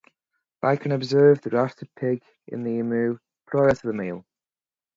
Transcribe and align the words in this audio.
They 0.63 0.77
can 0.77 0.93
observe 0.93 1.41
the 1.41 1.51
roasted 1.51 1.93
pig 1.93 2.23
in 2.47 2.63
the 2.63 2.79
imu 2.79 3.19
prior 3.45 3.69
to 3.69 3.85
the 3.87 3.93
meal. 3.93 4.25